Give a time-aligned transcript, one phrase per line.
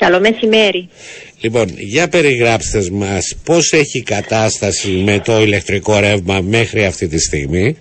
[0.00, 0.88] Καλό μεσημέρι.
[1.40, 7.76] Λοιπόν, για περιγράψτε μας πώς έχει κατάσταση με το ηλεκτρικό ρεύμα μέχρι αυτή τη στιγμή.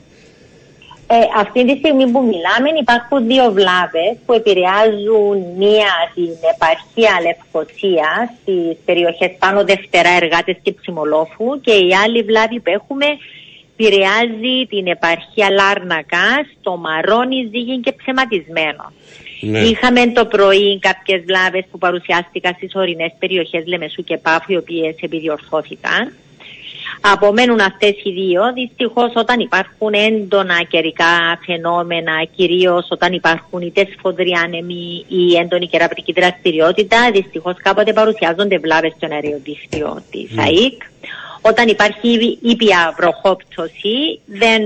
[1.12, 8.10] Ε, αυτή τη στιγμή που μιλάμε υπάρχουν δύο βλάβες που επηρεάζουν μία την επαρχία Λευκοσία
[8.42, 13.06] στις περιοχές πάνω Δευτερά Εργάτες και Ψιμολόφου και η άλλη βλάβη που έχουμε
[13.80, 18.92] επηρεάζει την επαρχία Λάρνακα, το Μαρόνι, Ζήγιν και Ψεματισμένο.
[19.42, 19.60] Ναι.
[19.60, 24.96] Είχαμε το πρωί κάποιες βλάβες που παρουσιάστηκαν στις ορεινές περιοχές Λεμεσού και Πάφου οι οποίες
[25.02, 26.14] επιδιορθώθηκαν.
[27.02, 28.54] Απομένουν αυτές οι δύο.
[28.54, 36.12] Δυστυχώς όταν υπάρχουν έντονα καιρικά φαινόμενα, κυρίως όταν υπάρχουν είτε σφοδροί άνεμοι ή έντονη κεραπτική
[36.12, 40.40] δραστηριότητα, δυστυχώς κάποτε παρουσιάζονται βλάβες στον αεριοδίκτυο της mm.
[41.42, 41.52] ΑΕΚ.
[41.52, 44.62] Όταν υπάρχει ήπια βροχόπτωση, δεν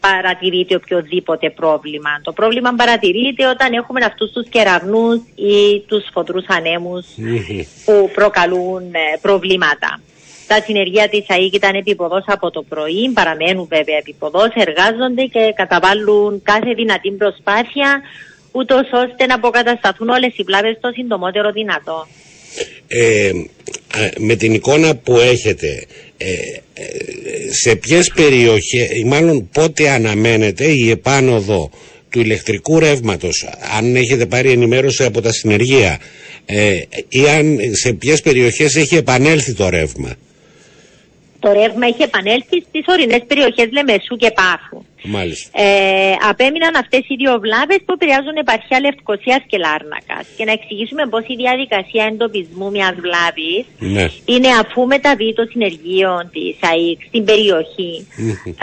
[0.00, 2.20] παρατηρείται οποιοδήποτε πρόβλημα.
[2.22, 7.06] Το πρόβλημα παρατηρείται όταν έχουμε αυτούς τους κεραυνούς ή τους φωτρούς ανέμους
[7.84, 10.00] που προκαλούν ε, προβλήματα.
[10.46, 16.42] Τα συνεργεία της ΑΕΚ ήταν επίποδος από το πρωί, παραμένουν βέβαια επίποδος, εργάζονται και καταβάλουν
[16.42, 18.00] κάθε δυνατή προσπάθεια
[18.52, 22.06] ούτως ώστε να αποκατασταθούν όλες οι πλάβες το συντομότερο δυνατό.
[22.86, 23.30] Ε,
[24.18, 25.84] με την εικόνα που έχετε,
[26.16, 26.84] ε, ε,
[27.52, 31.70] σε ποιες περιοχές, μάλλον πότε αναμένεται η επάνωδο
[32.10, 35.98] του ηλεκτρικού ρεύματος, αν έχετε πάρει ενημέρωση από τα συνεργεία,
[37.08, 40.16] ή αν σε ποιες περιοχές έχει επανέλθει το ρεύμα;
[41.44, 44.78] Το ρεύμα έχει επανέλθει στις ορεινές περιοχές Λεμεσού και Πάφου.
[45.16, 45.62] Μάλιστα.
[45.62, 50.26] Ε, απέμειναν αυτές οι δύο βλάβες που επηρεάζουν επαρχία Λευκοσίας και Λάρνακας.
[50.36, 53.64] Και να εξηγήσουμε πώς η διαδικασία εντοπισμού μιας βλάβης
[53.96, 54.06] ναι.
[54.32, 57.92] είναι αφού μεταβεί το συνεργείο της ΑΕΚ στην περιοχή.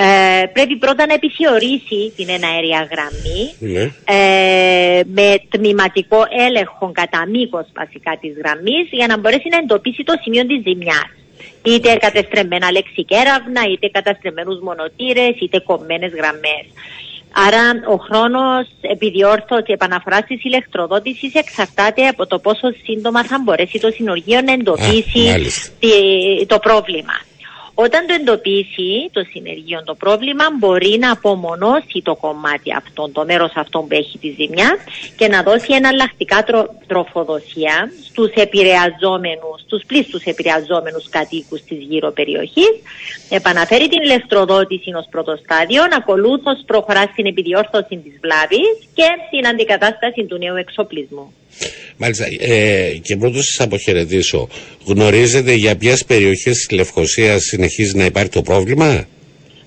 [0.06, 3.42] ε, πρέπει πρώτα να επιθεωρήσει την εναέρια γραμμή
[3.74, 3.84] ναι.
[4.18, 10.14] ε, με τμηματικό έλεγχο κατά μήκος βασικά της γραμμής για να μπορέσει να εντοπίσει το
[10.24, 11.12] σημείο της ζημιάς
[11.64, 16.66] είτε κατεστρεμμένα λεξικέραυνα, είτε καταστρεμμένους μονοτήρες, είτε κομμένες γραμμές.
[17.48, 23.92] Άρα ο χρόνος επιδιόρθωσης επαναφοράς της ηλεκτροδότησης εξαρτάται από το πόσο σύντομα θα μπορέσει το
[23.92, 25.26] συνεργείο να εντοπίσει
[26.48, 27.14] το πρόβλημα.
[27.74, 33.52] Όταν το εντοπίσει το συνεργείο το πρόβλημα μπορεί να απομονώσει το κομμάτι αυτό, το μέρος
[33.56, 34.78] αυτό που έχει τη ζημιά
[35.16, 42.74] και να δώσει εναλλακτικά τρο, τροφοδοσία στους επηρεαζόμενους, στους πλήστους επηρεαζόμενους κατοίκους της γύρω περιοχής,
[43.30, 50.26] επαναφέρει την ηλεκτροδότηση ως πρώτο στάδιο, ακολούθως προχωρά στην επιδιόρθωση της βλάβης και την αντικατάσταση
[50.26, 51.34] του νέου εξοπλισμού.
[52.02, 52.26] Μάλιστα.
[52.40, 54.48] Ε, και πρώτο σας αποχαιρετήσω.
[54.86, 59.06] Γνωρίζετε για ποιες περιοχές της Λευκοσίας συνεχίζει να υπάρχει το πρόβλημα;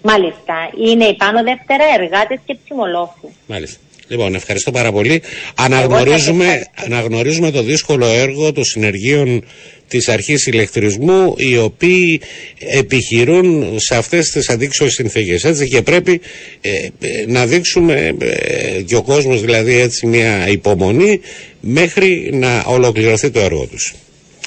[0.02, 0.54] Μάλιστα.
[0.88, 3.28] Είναι η πάνω δεύτερα εργάτες και ψημολόφου.
[3.46, 3.78] Μάλιστα.
[4.08, 5.22] Λοιπόν, ευχαριστώ πάρα πολύ.
[5.54, 9.44] Αναγνωρίζουμε, αναγνωρίζουμε το δύσκολο έργο των συνεργείων
[9.88, 12.20] της αρχής ηλεκτρισμού οι οποίοι
[12.58, 16.20] επιχειρούν σε αυτές τις αντίξωες συνθήκες έτσι και πρέπει
[16.60, 21.20] ε, ε, να δείξουμε ε, και ο κόσμος δηλαδή έτσι μια υπομονή
[21.60, 23.94] μέχρι να ολοκληρωθεί το έργο τους.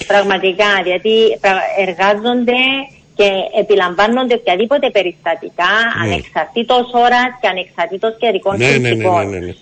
[0.08, 1.10] Πραγματικά, γιατί
[1.88, 2.54] εργάζονται
[3.18, 3.30] και
[3.60, 6.04] επιλαμβάνονται οποιαδήποτε περιστατικά ναι.
[6.04, 9.54] ανεξαρτήτως ώρας και ανεξαρτήτως καιρικών ναι, ναι, ναι, ναι, ναι,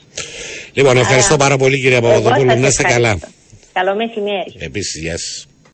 [0.74, 2.60] Λοιπόν, ευχαριστώ πάρα πολύ κυρία Παπαδοπούλου.
[2.60, 3.20] Να είστε καλά.
[3.74, 4.56] Καλό μεσημέρι.
[4.60, 5.48] Επίσης, γεια σας.